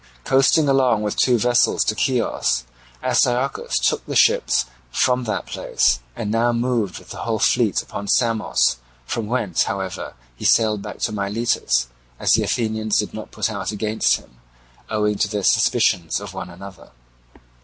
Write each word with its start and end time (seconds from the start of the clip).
Coasting 0.23 0.67
along 0.67 1.03
with 1.03 1.15
two 1.15 1.37
vessels 1.37 1.83
to 1.83 1.95
Chios, 1.95 2.63
Astyochus 3.03 3.77
took 3.77 4.03
the 4.07 4.15
ships 4.15 4.65
from 4.89 5.25
that 5.25 5.45
place, 5.45 5.99
and 6.15 6.31
now 6.31 6.51
moved 6.51 6.97
with 6.97 7.11
the 7.11 7.17
whole 7.17 7.37
fleet 7.37 7.83
upon 7.83 8.07
Samos, 8.07 8.77
from 9.05 9.27
whence, 9.27 9.65
however, 9.65 10.15
he 10.35 10.43
sailed 10.43 10.81
back 10.81 10.97
to 11.01 11.11
Miletus, 11.11 11.85
as 12.19 12.31
the 12.33 12.41
Athenians 12.41 12.97
did 12.97 13.13
not 13.13 13.29
put 13.29 13.51
out 13.51 13.71
against 13.71 14.15
him, 14.15 14.39
owing 14.89 15.19
to 15.19 15.27
their 15.27 15.43
suspicions 15.43 16.19
of 16.19 16.33
one 16.33 16.49
another. 16.49 16.89